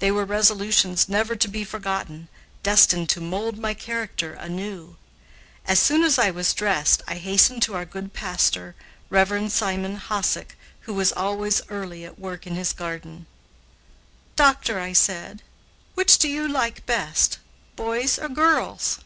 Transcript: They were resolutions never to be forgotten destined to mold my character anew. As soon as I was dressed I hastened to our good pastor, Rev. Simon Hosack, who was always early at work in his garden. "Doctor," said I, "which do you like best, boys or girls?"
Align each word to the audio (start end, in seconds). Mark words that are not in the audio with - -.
They 0.00 0.10
were 0.10 0.26
resolutions 0.26 1.08
never 1.08 1.34
to 1.34 1.48
be 1.48 1.64
forgotten 1.64 2.28
destined 2.62 3.08
to 3.08 3.22
mold 3.22 3.56
my 3.56 3.72
character 3.72 4.34
anew. 4.34 4.96
As 5.64 5.80
soon 5.80 6.02
as 6.04 6.18
I 6.18 6.30
was 6.30 6.52
dressed 6.52 7.00
I 7.08 7.14
hastened 7.14 7.62
to 7.62 7.74
our 7.74 7.86
good 7.86 8.12
pastor, 8.12 8.74
Rev. 9.08 9.50
Simon 9.50 9.96
Hosack, 9.96 10.56
who 10.82 10.92
was 10.92 11.10
always 11.10 11.62
early 11.70 12.04
at 12.04 12.18
work 12.18 12.46
in 12.46 12.54
his 12.54 12.74
garden. 12.74 13.24
"Doctor," 14.36 14.92
said 14.92 15.40
I, 15.40 15.44
"which 15.94 16.18
do 16.18 16.28
you 16.28 16.46
like 16.46 16.84
best, 16.84 17.38
boys 17.74 18.18
or 18.18 18.28
girls?" 18.28 18.98